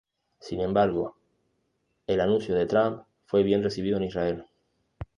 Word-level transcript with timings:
Sin 0.39 0.61
embargo, 0.61 1.15
el 2.07 2.21
anuncio 2.21 2.55
de 2.55 2.65
Trump 2.65 3.03
fue 3.27 3.43
bien 3.43 3.61
recibido 3.61 3.97
en 3.97 4.05
Israel. 4.05 4.45